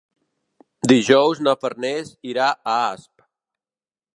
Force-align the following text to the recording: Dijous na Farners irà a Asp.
Dijous 0.91 1.41
na 1.49 1.53
Farners 1.65 2.11
irà 2.33 2.49
a 2.49 2.75
Asp. 2.89 3.13